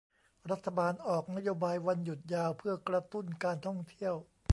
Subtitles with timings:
[0.51, 4.13] รัฐบาลออกนโยบายวันหยุดยาวเพื่อกระตุ้นการท่องเที่ยว